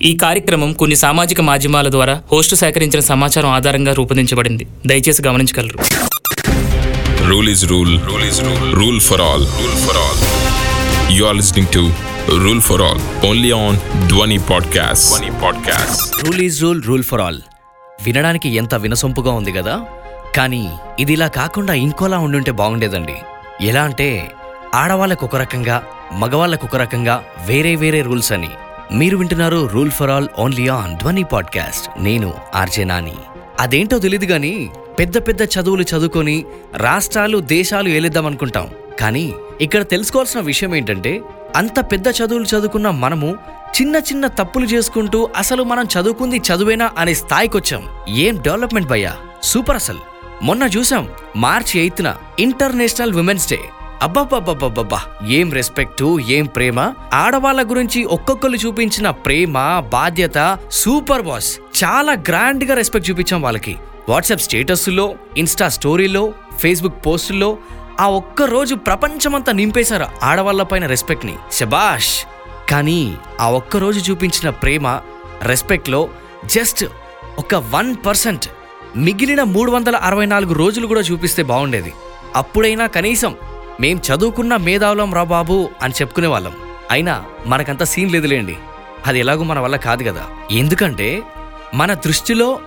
ఈ 0.00 0.10
కార్యక్రమం 0.16 0.70
కొన్ని 0.72 0.96
సామాజిక 0.96 1.40
మాధ్యమాల 1.48 1.88
ద్వారా 1.88 2.14
హోస్టు 2.30 2.54
సేకరించిన 2.60 3.00
సమాచారం 3.08 3.50
ఆధారంగా 3.50 3.92
రూపొందించబడింది 3.98 4.66
దయచేసి 4.86 5.24
గమనించగలరు 5.28 5.78
Rule 7.30 7.48
is 7.48 7.60
rule. 7.70 7.90
Rule 8.06 8.24
is 8.28 8.38
rule. 8.44 8.62
Rule 8.78 8.96
for 9.00 9.18
all. 9.20 9.42
Rule 9.58 9.76
for 9.82 9.94
all. 9.98 10.16
You 11.10 11.24
are 11.28 11.34
listening 11.34 11.68
to 11.74 11.82
Rule 12.38 12.60
for 12.60 12.78
All 12.82 12.98
only 13.24 13.50
on 13.58 13.74
Dwani 14.10 14.38
Podcast. 14.48 15.04
Dwani 15.10 15.30
Podcast. 15.42 16.00
Rule 16.22 16.40
is 16.46 16.58
rule 16.64 16.80
rule 16.88 17.04
for 17.10 17.22
all 17.26 17.40
వినడానికి 17.98 18.48
ఎంత 18.60 18.74
వినసొంపుగా 18.84 19.34
ఉంది 19.40 19.52
కదా 19.52 19.74
కానీ 20.36 20.62
ఇది 21.00 21.14
ఇలా 21.16 21.28
కాకుండా 21.38 21.76
ఇంకోలా 21.84 22.18
ఉండుంటే 22.26 22.54
బాగుండేదండి 22.60 23.16
ఎలా 23.64 23.82
అంటే 23.82 24.08
ఆడవాళ్ళకు 24.74 25.24
ఒక 25.28 25.36
రకంగా 25.36 25.76
మగవాళ్ళకు 26.20 26.66
ఒక 26.68 26.76
రకంగా 26.84 27.16
వేరే 27.46 27.74
వేరే 27.76 28.02
రూల్స్ 28.02 28.32
అని 28.36 28.50
మీరు 28.92 29.16
వింటున్నారు 29.16 29.66
rule 29.66 29.90
for 29.90 30.10
all 30.10 30.28
only 30.38 30.68
on 30.68 30.96
Dhwani 30.96 31.24
podcast. 31.24 31.90
నేను 31.98 32.34
ఆర్జే 32.54 32.84
నాని. 32.84 33.14
అదేంటో 33.60 33.98
తెలియదు 33.98 34.24
కానీ 34.24 34.70
పెద్ద 34.98 35.18
పెద్ద 35.18 35.42
చదువులు 35.42 35.82
చదువుకొని 35.82 36.44
రాష్ట్రాలు 36.76 37.38
దేశాలు 37.38 37.88
ఏలేద్దాం 37.88 38.26
అనుకుంటాం. 38.26 38.68
కానీ 39.00 39.34
ఇక్కడ 39.60 39.82
తెలుసుకోవాల్సిన 39.82 40.40
విషయం 40.40 40.74
ఏంటంటే 40.74 41.20
అంత 41.56 41.92
పెద్ద 41.92 42.08
చదువులు 42.08 42.44
చదువుకున్న 42.44 42.90
మనము 42.90 43.36
చిన్న 43.80 43.96
చిన్న 43.96 44.26
తప్పులు 44.26 44.66
చేసుకుంటూ 44.66 45.28
అసలు 45.36 45.62
మనం 45.62 45.84
చదువుకుంది 45.84 46.36
చదువేనా 46.36 46.90
అనే 46.98 47.14
స్థాయికి 47.14 47.56
వచ్చాం 47.56 47.82
ఏం 48.08 48.42
డెవలప్మెంట్ 48.42 48.88
భయ్యా? 48.88 49.16
సూపర్ 49.42 49.76
అసలు. 49.76 49.98
మొన్న 50.42 50.62
చూసాం 50.62 51.08
మార్చి 51.36 51.80
ఎయిత్న 51.80 52.16
ఇంటర్నేషనల్ 52.38 53.14
ఉమెన్స్ 53.14 53.50
డే. 53.50 53.58
అబ్బబ్బబ్బబ్బబ్బా 54.02 55.00
ఏం 55.28 55.52
రెస్పెక్టు 55.52 56.20
ఏం 56.20 56.46
ప్రేమ? 56.46 56.94
ఆడవాళ్ళ 57.14 57.70
గురించి 57.70 58.04
ఒక్కొక్కరు 58.04 58.52
చూపించిన 58.52 59.10
ప్రేమ 59.10 59.82
బాధ్యత 59.92 60.58
సూపర్ 60.70 61.22
బాస్. 61.22 61.58
చాలా 61.84 62.12
గ్రాండ్గా 62.12 62.74
రెస్పెక్ట్ 62.74 63.10
చూపించాం 63.10 63.42
వాళ్ళకి. 63.42 63.76
వాట్సాప్ 64.08 64.40
స్టేటస్లో 64.40 65.14
ఇన్స్టా 65.36 65.68
స్టోరీలో 65.68 66.32
ఫేస్బుక్ 66.58 67.06
పోస్టుల్లో 67.06 67.58
ఆ 68.00 68.08
ఒక్క 68.08 68.42
రోజు 68.42 68.74
ప్రపంచమంతా 68.74 69.52
నింపేశారు 69.52 70.06
ఆడవాళ్ళ 70.22 70.62
పైన 70.62 70.86
రెస్పెక్ట్ని 70.86 71.34
శబాష్ 71.52 72.24
కానీ 72.70 73.16
ఆ 73.40 73.50
ఒక్క 73.50 73.76
రోజు 73.76 74.10
చూపించిన 74.10 74.50
ప్రేమ 74.50 75.00
రెస్పెక్ట్లో 75.42 76.08
జస్ట్ 76.46 76.84
ఒక 77.38 77.54
వన్ 77.54 77.96
పర్సెంట్. 78.06 78.48
మిగిలిన 78.96 79.42
మూడు 79.42 79.70
వందల 79.70 79.96
అరవై 79.96 80.26
నాలుగు 80.26 80.52
రోజులు 80.52 80.86
కూడా 80.86 81.00
చూపిస్తే 81.00 81.42
బాగుండేది. 81.42 81.92
అప్పుడైనా 82.36 82.86
కనీసం 82.86 83.36
మేం 83.80 83.96
చదువుకున్న 83.96 84.56
మేధావులం 84.56 85.14
రా 85.14 85.22
బాబు 85.24 85.68
అని 85.82 85.92
చెప్పుకునే 86.00 86.26
వాళ్ళం 86.26 86.52
అయినా 86.90 87.24
మనకంత 87.46 87.82
సీన్ 87.82 88.10
లేదులేండి. 88.10 88.56
అది 89.06 89.18
ఎలాగో 89.18 89.42
మన 89.42 89.58
వల్ల 89.58 89.76
కాదు 89.76 90.02
కదా. 90.02 90.26
ఎందుకంటే 90.50 91.22
మన 91.74 91.94
దృష్టిలో 91.94 92.58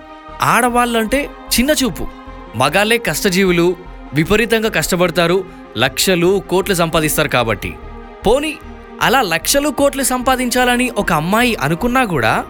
ఆడవాళ్ళంటే 0.42 1.30
చిన్న 1.58 1.70
చూపు. 1.70 2.06
మగాళ్ళే 2.56 2.98
కష్టజీవులు 2.98 3.76
విపరీతంగా 4.14 4.68
కష్టపడతారు 4.68 5.44
లక్షలు 5.76 6.42
కోట్లు 6.50 6.74
సంపాదిస్తారు 6.74 7.28
కాబట్టి. 7.28 7.74
పోని 8.26 8.54
అలా 9.02 9.22
లక్షలు 9.22 9.68
కోట్లు 9.68 10.02
సంపాదించాలని 10.02 10.90
ఒక 10.90 11.12
అమ్మాయి 11.12 11.54
అనుకున్నా 11.54 12.04
కూడా 12.04 12.44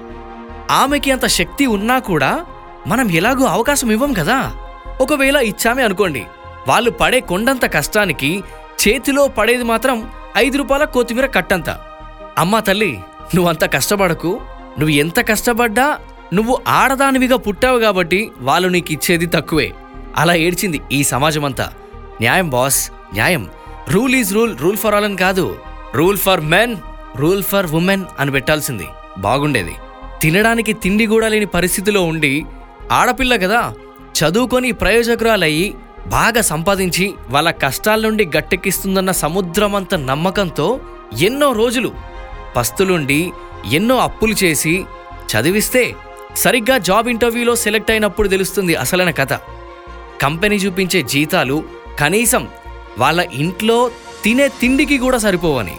ఆమెకి 0.71 1.11
అంత 1.11 1.27
శక్తి 1.27 1.67
ఉన్నా 1.67 1.99
కూడా 1.99 2.45
మనం 2.87 3.11
ఎలాగో 3.11 3.45
అవకాశం 3.45 3.93
ఇవ్వం 3.93 4.13
కదా. 4.13 4.53
ఒకవేళ 5.01 5.37
ఇచ్చామే 5.37 5.83
అనుకోండి. 5.83 6.27
వాళ్ళు 6.69 6.91
పడే 6.91 7.21
కొండంత 7.21 7.65
కష్టానికి 7.75 8.43
చేతిలో 8.83 9.29
పడేది 9.29 9.65
మాత్రం 9.65 10.11
ఐదు 10.37 10.57
రూపాయల 10.59 10.85
కొత్తిమీర 10.85 11.27
కట్టంత. 11.27 11.71
అమ్మా 12.39 12.61
తల్లి 12.61 12.99
నువ్వంత 13.35 13.65
కష్టపడకు. 13.75 14.41
నువ్వు 14.79 14.95
ఎంత 14.95 15.29
కష్టపడ్డా 15.29 15.99
నువ్వు 16.33 16.61
ఆడదానివిగా 16.69 17.37
పుట్టావు 17.37 17.79
కాబట్టి 17.79 18.31
వాళ్ళు 18.41 18.69
నీకు 18.69 18.93
ఇచ్చేది 18.93 19.27
తక్కువే. 19.27 19.73
అలా 20.17 20.35
ఏడ్చింది 20.35 20.81
ఈ 20.93 21.05
సమాజం 21.05 21.45
అంతా 21.45 21.73
న్యాయం 22.21 22.49
బాస్ 22.49 22.91
న్యాయం. 23.15 23.49
Rule 23.91 24.15
is 24.15 24.35
rule 24.35 24.59
rule 24.59 24.77
for 24.77 24.95
all 24.95 25.05
అని 25.05 25.17
కాదు. 25.17 25.57
Rule 25.95 26.19
for 26.19 26.41
men 26.41 26.77
rule 27.17 27.43
for 27.43 27.67
women 27.73 28.05
అని 28.19 28.31
పెట్టాల్సింది. 28.31 28.87
బాగుండేది. 29.19 29.75
తినడానికి 30.23 30.73
తిండి 30.73 31.07
కూడా 31.07 31.29
లేని 31.29 31.47
పరిస్థితిలో 31.47 32.03
ఉండి 32.05 32.45
ఆడపిల్ల 32.93 33.37
కదా 33.37 33.73
చదువుకొని 34.19 34.73
ప్రయోజకురాలయ్యి 34.73 35.75
బాగా 36.07 36.41
సంపాదించి 36.41 37.15
వాళ్ళ 37.29 37.51
కష్టాల 37.51 38.01
నుండి 38.01 38.27
గట్టెక్కిస్తుందన్న 38.27 39.13
సముద్రమంత 39.13 39.95
నమ్మకంతో 39.95 40.81
ఎన్నో 41.21 41.53
రోజులు 41.53 41.93
పస్తులుండి 42.57 43.33
ఎన్నో 43.73 43.97
అప్పులు 43.97 44.33
చేసి 44.33 44.85
చదివిస్తే 45.31 45.95
సరిగ్గా 46.37 46.79
జాబ్ 46.79 47.09
ఇంటర్వ్యూలో 47.09 47.57
సెలెక్ట్ 47.57 47.91
అయినప్పుడు 47.91 48.29
తెలుస్తుంది 48.29 48.75
అసలైన 48.75 49.11
కథ. 49.11 49.33
కంపెనీ 50.23 50.57
చూపించే 50.57 51.03
జీతాలు 51.03 51.65
కనీసం 51.99 52.49
వాళ్ళ 52.99 53.21
ఇంట్లో 53.21 53.91
తినే 54.25 54.49
తిండికి 54.49 54.99
కూడా 54.99 55.19
సరిపోవని. 55.19 55.77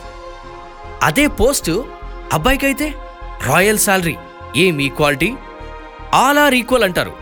అదే 1.03 1.27
పోస్టు 1.27 1.85
అబ్బాయికైతే 2.33 2.93
రాయల్ 3.45 3.79
శాలరీ 3.79 4.15
ఏం 4.57 4.81
ఈక్వాలిటీ? 4.81 5.33
ఆల్ 6.13 6.37
ఆర్ 6.37 6.53
ఈక్వల్ 6.53 6.83
అంటారు. 6.83 7.13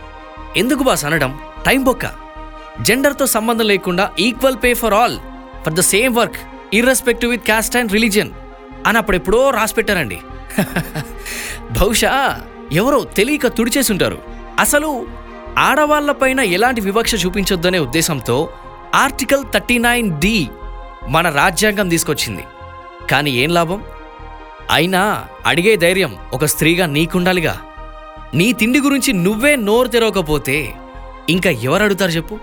ఎందుకు 0.56 0.82
బాస్ 0.82 1.04
అనడం? 1.04 1.38
టైం 1.66 1.84
బొక్క. 1.84 2.23
జెండర్తో 2.82 3.26
సంబంధం 3.26 3.66
లేకుండా 3.66 4.10
equal 4.18 4.56
pay 4.62 4.74
for 4.74 4.94
all 4.94 5.18
for 5.64 5.74
the 5.74 5.80
same 5.80 6.16
work 6.16 6.38
irrespective 6.74 7.30
with 7.30 7.44
caste 7.44 7.76
and 7.76 7.92
religion 7.92 8.30
అని 8.86 8.98
అప్పుడెప్పుడో 8.98 9.50
రాసిపెట్టారండి 9.50 10.20
బహుశా 11.72 12.40
ఎవరో 12.72 13.04
తెలియక 13.04 13.46
తుడిచేసుంటారు. 13.46 14.18
అసలు 14.58 15.06
ఆడవాళ్ళపైన 15.58 16.40
ఎలాంటి 16.40 16.80
వివక్ష 16.80 17.14
చూపించొద్దనే 17.14 17.78
ఉద్దేశంతో 17.78 18.50
ఆర్టికల్ 18.94 19.44
థర్టీ 19.54 19.78
నైన్ 19.78 20.20
డి 20.20 20.48
మన 21.08 21.28
రాజ్యాంగం 21.28 21.88
తీసుకొచ్చింది. 21.88 22.44
కానీ 23.10 23.30
ఏం 23.30 23.50
లాభం? 23.50 23.84
అయినా 24.70 25.24
అడిగే 25.46 25.76
ధైర్యం 25.76 26.16
ఒక 26.32 26.44
స్త్రీగా 26.44 26.86
నీకుండాలిగా. 26.86 27.56
నీ 28.34 28.52
తిండి 28.52 28.80
గురించి 28.80 29.12
నువ్వే 29.12 29.56
నోరు 29.56 29.88
తెరవకపోతే 29.88 30.74
ఇంకా 31.28 31.50
ఎవరు 31.50 31.82
అడుగుతారు 31.82 32.10
చెప్పు? 32.10 32.38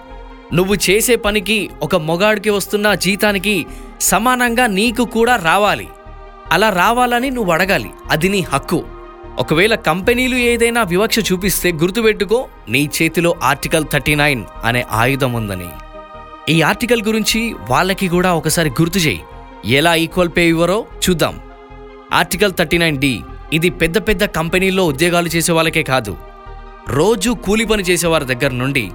నువ్వు 0.53 0.75
చేసే 0.75 1.15
పనికి 1.15 1.69
ఒక 1.81 1.95
మొగాడికి 1.95 2.49
వస్తున్న 2.49 2.93
జీతానికి 2.93 3.65
సమానంగా 4.01 4.67
నీకు 4.67 5.05
కూడా 5.05 5.35
రావాలి. 5.35 5.87
అలా 6.51 6.69
రావాలని 6.69 7.29
నువ్వు 7.29 7.51
అడగాలి. 7.51 7.89
అది 8.09 8.29
నీ 8.29 8.39
హక్కు. 8.39 8.83
ఒకవేళ 9.39 9.75
కంపెనీలు 9.75 10.35
ఏదైనా 10.35 10.83
వివక్ష 10.83 11.31
చూపిస్తే 11.31 11.71
గుర్తుపెట్టుకో 11.71 12.47
నీ 12.69 12.89
చేతిలో 13.01 13.35
ఆర్టికల్ 13.43 13.85
థర్టీ 13.91 14.15
నైన్ 14.15 14.43
అనే 14.63 14.85
ఆయుధం 14.91 15.33
ఉందని. 15.33 15.67
ఈ 16.49 16.61
ఆర్టికల్ 16.61 17.01
గురించి 17.01 17.55
వాళ్ళకి 17.69 18.07
కూడా 18.07 18.33
ఒకసారి 18.33 18.69
గుర్తు 18.69 18.99
చేయి. 18.99 19.21
ఎలా 19.65 19.95
ఈక్వల్ 19.95 20.29
పే 20.37 20.47
ఇవ్వరో 20.47 20.85
చూద్దాం. 21.09 21.39
ఆర్టికల్ 22.13 22.53
థర్టీ 22.53 22.77
నైన్ 22.77 22.97
డి 22.97 23.21
ఇది 23.53 23.69
పెద్ద 23.69 23.97
పెద్ద 23.97 24.25
కంపెనీల్లో 24.25 24.85
ఉద్యోగాలు 24.85 25.27
చేసే 25.27 25.51
వాళ్ళకే 25.51 25.83
కాదు. 25.83 26.17
రోజు 26.89 27.31
కూలి 27.31 27.65
పని 27.65 27.83
చేసేవారి 27.83 28.25
దగ్గర 28.25 28.51
నుండి 28.51 28.91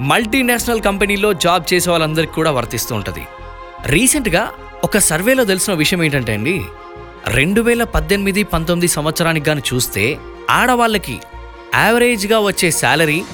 మల్టీనేషనల్ 0.00 0.82
కంపెనీలో 0.82 1.32
జాబ్ 1.32 1.74
చేసే 1.74 1.90
వాళ్ళందరికీ 1.90 2.32
కూడా 2.32 2.50
వర్తిస్తూ 2.50 2.94
ఉంటుంది. 2.94 3.26
రీసెంట్గా 3.84 4.50
ఒక 4.84 4.98
సర్వేలో 4.98 5.44
తెలిసిన 5.44 5.74
విషయం 5.74 6.02
ఏంటంటే 6.02 6.34
అండి 6.34 6.62
రెండు 7.26 7.60
వేల 7.60 7.84
పద్దెనిమిది 7.84 8.42
పంతొమ్మిది 8.42 8.92
సంవత్సరానికి 8.92 9.46
కానీ 9.46 9.62
చూస్తే 9.74 10.18
ఆడవాళ్ళకి 10.50 11.18
యావరేజ్గా 11.74 12.38
వచ్చే 12.38 12.70
శాలరీ 12.70 13.24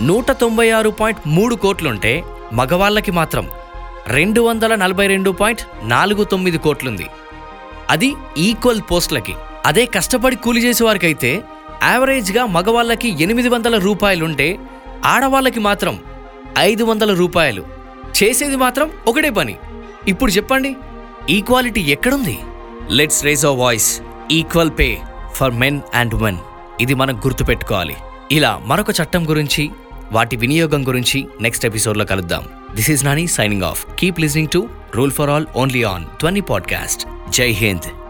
నూట 0.00 0.30
తొంభై 0.30 0.70
ఆరు 0.70 0.90
పాయింట్ 0.90 1.20
మూడు 1.26 1.54
కోట్లుంటే 1.54 2.24
మగవాళ్ళకి 2.52 3.10
మాత్రం 3.10 3.48
రెండు 4.06 4.40
వందల 4.40 4.74
నలభై 4.74 5.06
రెండు 5.06 5.30
పాయింట్ 5.30 5.62
నాలుగు 5.82 6.24
తొమ్మిది 6.24 6.58
కోట్లుంది. 6.58 7.06
అది 7.90 8.14
ఈక్వల్ 8.38 8.80
పోస్టులకి. 8.90 9.34
అదే 9.66 9.86
కష్టపడి 9.86 10.36
కూలి 10.36 10.64
చేసేవారికైతే 10.64 11.42
యావరేజ్గా 11.82 12.46
మగవాళ్ళకి 12.46 13.22
ఎనిమిది 13.22 13.48
వందల 13.48 13.78
రూపాయలుంటే 13.78 14.58
ఆడవాళ్ళకి 15.04 15.60
మాత్రం 15.60 15.98
ఐదు 16.58 16.84
వందల 16.84 17.14
రూపాయలు. 17.14 17.64
చేసేది 18.22 18.56
మాత్రం 18.56 18.90
ఒకటే 19.06 19.30
పని. 19.30 19.56
ఇప్పుడు 20.08 20.30
చెప్పండి 20.30 20.76
ఈక్వాలిటీ 21.30 21.80
ఎక్కడుంది? 21.80 22.38
Let's 22.90 23.24
raise 23.24 23.46
our 23.46 23.58
voice 23.58 24.00
equal 24.30 24.70
pay 24.78 24.98
for 25.32 25.54
men 25.54 25.80
and 25.94 26.14
women 26.14 26.36
ఇది 26.80 26.94
మనం 26.94 27.18
గుర్తుపెట్టుకోవాలి. 27.18 27.96
ఇలా 28.32 28.62
మరొక 28.64 28.90
చట్టం 28.90 29.30
గురించి 29.30 29.70
వాటి 30.12 30.36
వినియోగం 30.36 30.88
గురించి 30.88 31.28
నెక్స్ట్ 31.40 31.66
ఎపిసోడ్లో 31.66 32.04
కలుద్దాం. 32.04 32.44
This 32.74 32.90
is 32.90 33.04
Nani 33.04 33.26
signing 33.26 33.62
off 33.62 33.86
keep 33.98 34.20
listening 34.20 34.48
to 34.48 34.68
rule 34.94 35.10
for 35.10 35.30
all 35.30 35.46
only 35.56 35.82
on 35.82 36.04
Dhwani 36.20 36.40
podcast 36.40 37.30
జై 37.30 37.50
హింద్ 37.50 38.03